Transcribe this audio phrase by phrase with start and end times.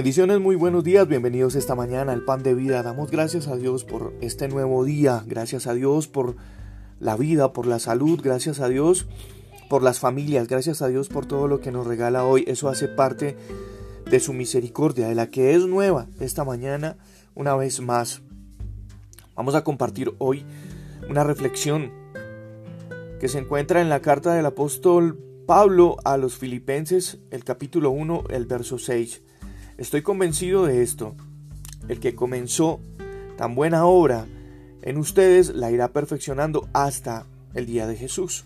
[0.00, 2.82] Bendiciones, muy buenos días, bienvenidos esta mañana al pan de vida.
[2.82, 6.36] Damos gracias a Dios por este nuevo día, gracias a Dios por
[6.98, 9.06] la vida, por la salud, gracias a Dios
[9.68, 12.44] por las familias, gracias a Dios por todo lo que nos regala hoy.
[12.46, 13.36] Eso hace parte
[14.10, 16.96] de su misericordia, de la que es nueva esta mañana
[17.34, 18.22] una vez más.
[19.36, 20.46] Vamos a compartir hoy
[21.10, 21.92] una reflexión
[23.20, 28.24] que se encuentra en la carta del apóstol Pablo a los filipenses, el capítulo 1,
[28.30, 29.24] el verso 6.
[29.80, 31.14] Estoy convencido de esto.
[31.88, 32.80] El que comenzó
[33.38, 34.26] tan buena obra
[34.82, 38.44] en ustedes la irá perfeccionando hasta el día de Jesús.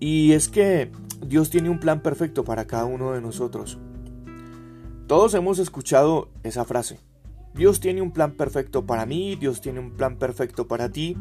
[0.00, 0.90] Y es que
[1.24, 3.78] Dios tiene un plan perfecto para cada uno de nosotros.
[5.06, 6.98] Todos hemos escuchado esa frase.
[7.54, 11.16] Dios tiene un plan perfecto para mí, Dios tiene un plan perfecto para ti.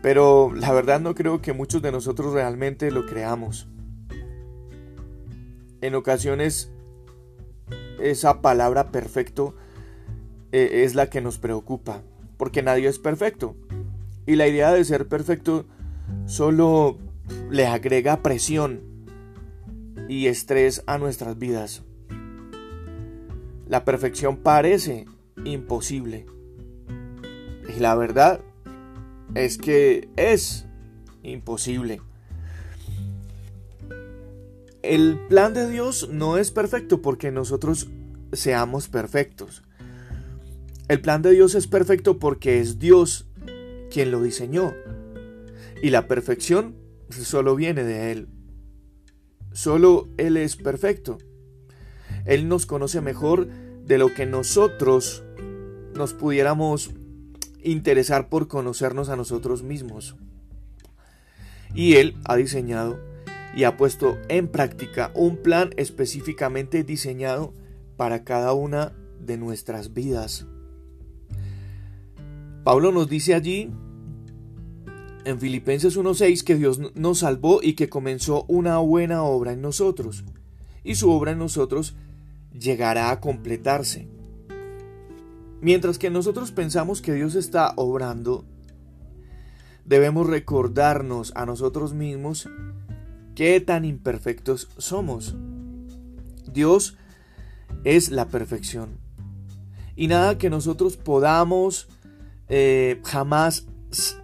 [0.00, 3.68] Pero la verdad no creo que muchos de nosotros realmente lo creamos
[5.80, 6.70] en ocasiones
[8.00, 9.54] esa palabra perfecto
[10.52, 12.02] eh, es la que nos preocupa,
[12.36, 13.56] porque nadie es perfecto.
[14.26, 15.66] Y la idea de ser perfecto
[16.26, 16.98] solo
[17.50, 18.80] le agrega presión
[20.08, 21.82] y estrés a nuestras vidas.
[23.66, 25.06] La perfección parece
[25.44, 26.26] imposible.
[27.74, 28.40] Y la verdad
[29.34, 30.66] es que es
[31.22, 32.00] imposible
[34.88, 37.88] el plan de Dios no es perfecto porque nosotros
[38.32, 39.62] seamos perfectos.
[40.88, 43.28] El plan de Dios es perfecto porque es Dios
[43.90, 44.72] quien lo diseñó.
[45.82, 46.74] Y la perfección
[47.10, 48.28] solo viene de Él.
[49.52, 51.18] Solo Él es perfecto.
[52.24, 53.46] Él nos conoce mejor
[53.84, 55.22] de lo que nosotros
[55.94, 56.92] nos pudiéramos
[57.62, 60.16] interesar por conocernos a nosotros mismos.
[61.74, 63.07] Y Él ha diseñado
[63.58, 67.54] y ha puesto en práctica un plan específicamente diseñado
[67.96, 70.46] para cada una de nuestras vidas.
[72.62, 73.72] Pablo nos dice allí
[75.24, 80.24] en Filipenses 1.6 que Dios nos salvó y que comenzó una buena obra en nosotros,
[80.84, 81.96] y su obra en nosotros
[82.56, 84.08] llegará a completarse.
[85.60, 88.44] Mientras que nosotros pensamos que Dios está obrando,
[89.84, 92.48] debemos recordarnos a nosotros mismos
[93.38, 95.36] qué tan imperfectos somos.
[96.52, 96.96] Dios
[97.84, 98.98] es la perfección.
[99.94, 101.86] Y nada que nosotros podamos
[102.48, 103.68] eh, jamás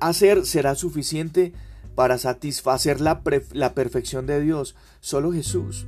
[0.00, 1.52] hacer será suficiente
[1.94, 4.75] para satisfacer la, la perfección de Dios.
[4.98, 5.86] Solo Jesús,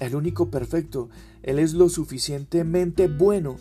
[0.00, 1.08] el único perfecto,
[1.44, 3.58] Él es lo suficientemente bueno.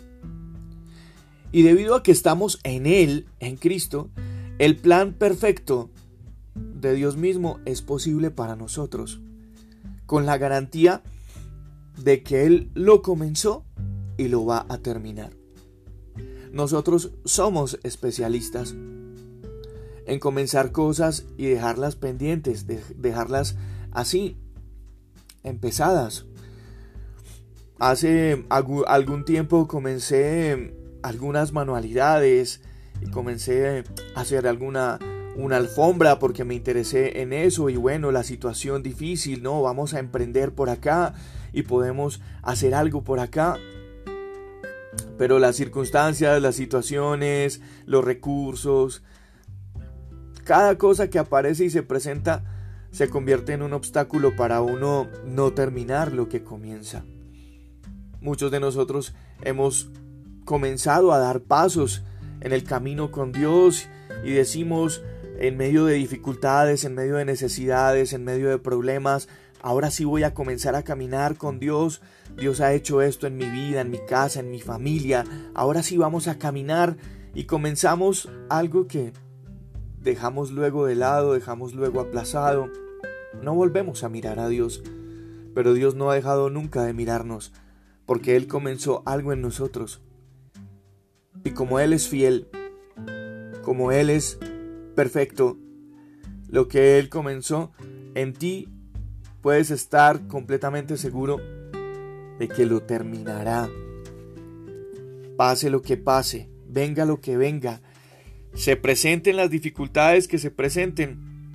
[1.51, 4.09] Y debido a que estamos en Él, en Cristo,
[4.57, 5.91] el plan perfecto
[6.55, 9.21] de Dios mismo es posible para nosotros,
[10.05, 11.03] con la garantía
[12.01, 13.65] de que Él lo comenzó
[14.17, 15.31] y lo va a terminar.
[16.51, 18.75] Nosotros somos especialistas
[20.05, 23.55] en comenzar cosas y dejarlas pendientes, dejarlas
[23.91, 24.37] así,
[25.43, 26.25] empezadas.
[27.77, 30.73] Hace algún tiempo comencé
[31.03, 32.61] algunas manualidades
[33.01, 33.83] y comencé
[34.15, 34.97] a hacer alguna
[35.35, 39.61] una alfombra porque me interesé en eso y bueno, la situación difícil, ¿no?
[39.61, 41.13] Vamos a emprender por acá
[41.53, 43.57] y podemos hacer algo por acá.
[45.17, 49.03] Pero las circunstancias, las situaciones, los recursos,
[50.43, 52.43] cada cosa que aparece y se presenta
[52.91, 57.03] se convierte en un obstáculo para uno no terminar lo que comienza.
[58.21, 59.89] Muchos de nosotros hemos
[60.45, 62.03] comenzado a dar pasos
[62.39, 63.89] en el camino con Dios
[64.23, 65.03] y decimos,
[65.39, 69.27] en medio de dificultades, en medio de necesidades, en medio de problemas,
[69.61, 72.01] ahora sí voy a comenzar a caminar con Dios.
[72.37, 75.25] Dios ha hecho esto en mi vida, en mi casa, en mi familia.
[75.53, 76.97] Ahora sí vamos a caminar
[77.33, 79.11] y comenzamos algo que
[79.99, 82.69] dejamos luego de lado, dejamos luego aplazado.
[83.41, 84.83] No volvemos a mirar a Dios,
[85.53, 87.51] pero Dios no ha dejado nunca de mirarnos,
[88.05, 90.01] porque Él comenzó algo en nosotros.
[91.43, 92.47] Y como Él es fiel,
[93.63, 94.39] como Él es
[94.95, 95.57] perfecto.
[96.49, 97.71] Lo que Él comenzó
[98.15, 98.69] en ti,
[99.41, 101.37] puedes estar completamente seguro
[102.39, 103.69] de que lo terminará.
[105.37, 107.81] Pase lo que pase, venga lo que venga,
[108.53, 111.51] se presenten las dificultades que se presenten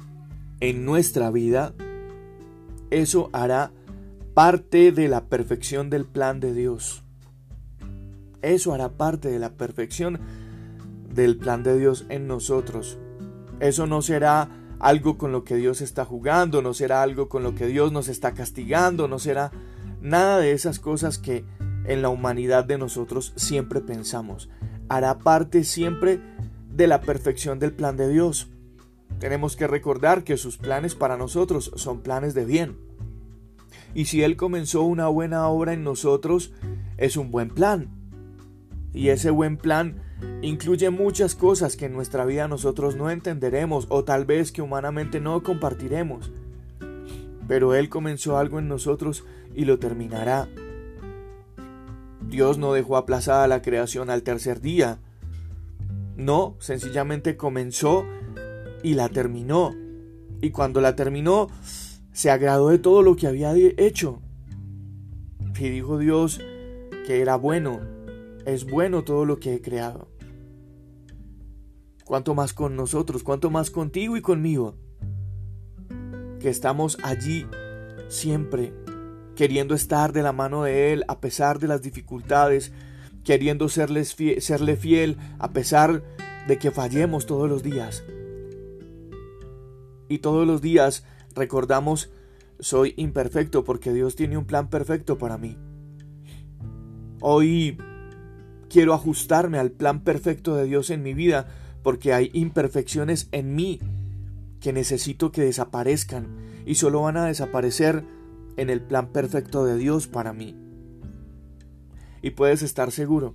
[0.61, 1.75] en nuestra vida,
[2.91, 3.73] eso hará
[4.35, 7.03] parte de la perfección del plan de Dios.
[8.43, 10.21] Eso hará parte de la perfección
[11.13, 12.99] del plan de Dios en nosotros.
[13.61, 14.49] Eso no será
[14.79, 18.09] algo con lo que Dios está jugando, no será algo con lo que Dios nos
[18.09, 19.53] está castigando, no será
[20.01, 21.45] nada de esas cosas que
[21.85, 24.49] en la humanidad de nosotros siempre pensamos.
[24.89, 26.21] Hará parte siempre
[26.73, 28.49] de la perfección del plan de Dios.
[29.19, 32.79] Tenemos que recordar que sus planes para nosotros son planes de bien.
[33.95, 36.53] Y si Él comenzó una buena obra en nosotros,
[36.97, 37.91] es un buen plan.
[38.95, 40.01] Y ese buen plan
[40.43, 45.21] incluye muchas cosas que en nuestra vida nosotros no entenderemos o tal vez que humanamente
[45.21, 46.31] no compartiremos.
[47.47, 49.25] Pero Él comenzó algo en nosotros
[49.55, 50.49] y lo terminará.
[52.29, 54.99] Dios no dejó aplazada la creación al tercer día.
[56.17, 58.05] No, sencillamente comenzó
[58.83, 59.75] y la terminó.
[60.41, 61.49] Y cuando la terminó,
[62.13, 64.21] se agradó de todo lo que había hecho.
[65.59, 66.41] Y dijo Dios
[67.07, 67.81] que era bueno,
[68.47, 70.09] es bueno todo lo que he creado.
[72.05, 74.75] Cuanto más con nosotros, cuanto más contigo y conmigo,
[76.41, 77.47] que estamos allí
[78.09, 78.73] siempre,
[79.37, 82.73] queriendo estar de la mano de Él a pesar de las dificultades,
[83.25, 86.03] queriendo serles serle fiel a pesar
[86.49, 88.03] de que fallemos todos los días.
[90.09, 91.05] Y todos los días
[91.35, 92.11] recordamos,
[92.59, 95.57] soy imperfecto porque Dios tiene un plan perfecto para mí.
[97.21, 97.79] Hoy
[98.71, 101.49] quiero ajustarme al plan perfecto de Dios en mi vida
[101.83, 103.81] porque hay imperfecciones en mí
[104.61, 106.29] que necesito que desaparezcan
[106.65, 108.05] y solo van a desaparecer
[108.57, 110.57] en el plan perfecto de Dios para mí.
[112.23, 113.35] Y puedes estar seguro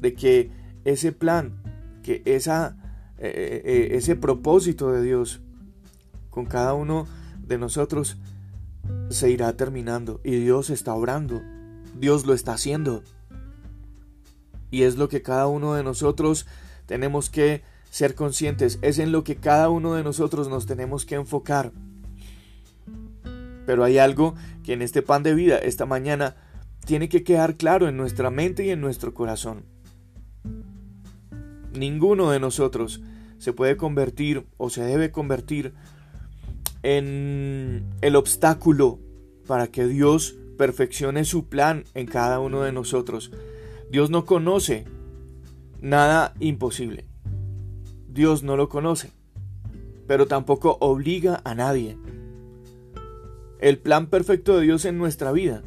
[0.00, 0.50] de que
[0.84, 1.62] ese plan,
[2.02, 2.76] que esa,
[3.18, 5.40] eh, eh, eh, ese propósito de Dios
[6.28, 7.06] con cada uno
[7.38, 8.18] de nosotros
[9.08, 11.40] se irá terminando y Dios está obrando,
[11.98, 13.02] Dios lo está haciendo.
[14.74, 16.46] Y es lo que cada uno de nosotros
[16.86, 21.14] tenemos que ser conscientes, es en lo que cada uno de nosotros nos tenemos que
[21.14, 21.70] enfocar.
[23.66, 24.34] Pero hay algo
[24.64, 26.34] que en este pan de vida, esta mañana,
[26.84, 29.62] tiene que quedar claro en nuestra mente y en nuestro corazón.
[31.72, 33.00] Ninguno de nosotros
[33.38, 35.72] se puede convertir o se debe convertir
[36.82, 38.98] en el obstáculo
[39.46, 43.30] para que Dios perfeccione su plan en cada uno de nosotros.
[43.94, 44.86] Dios no conoce
[45.80, 47.04] nada imposible.
[48.08, 49.12] Dios no lo conoce,
[50.08, 51.96] pero tampoco obliga a nadie.
[53.60, 55.62] El plan perfecto de Dios en nuestra vida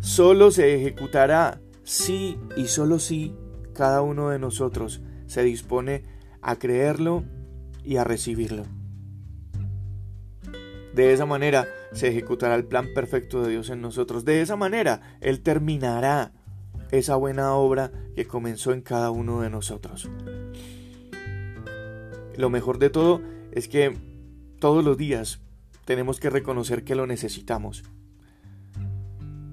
[0.00, 3.34] solo se ejecutará si y solo si
[3.74, 6.04] cada uno de nosotros se dispone
[6.40, 7.22] a creerlo
[7.84, 8.64] y a recibirlo.
[10.94, 14.24] De esa manera se ejecutará el plan perfecto de Dios en nosotros.
[14.24, 16.32] De esa manera Él terminará
[16.96, 20.08] esa buena obra que comenzó en cada uno de nosotros.
[22.36, 23.20] Lo mejor de todo
[23.52, 23.96] es que
[24.58, 25.40] todos los días
[25.84, 27.84] tenemos que reconocer que lo necesitamos.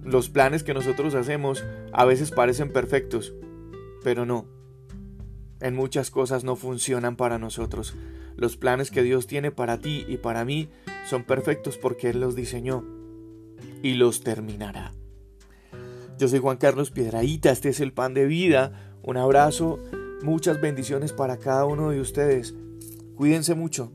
[0.04, 3.34] Los planes que nosotros hacemos a veces parecen perfectos,
[4.04, 4.46] pero no.
[5.60, 7.96] En muchas cosas no funcionan para nosotros.
[8.36, 10.70] Los planes que Dios tiene para ti y para mí
[11.08, 12.84] son perfectos porque Él los diseñó
[13.84, 14.94] y los terminará.
[16.22, 19.00] Yo soy Juan Carlos Piedraíta, este es el pan de vida.
[19.02, 19.80] Un abrazo,
[20.22, 22.54] muchas bendiciones para cada uno de ustedes.
[23.16, 23.92] Cuídense mucho.